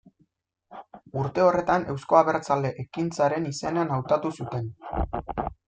Urte 1.23 1.43
horretan 1.47 1.85
Eusko 1.93 2.17
Abertzale 2.21 2.73
Ekintzaren 2.87 3.47
izenean 3.53 3.95
hautatu 3.99 4.35
zuten. 4.43 4.75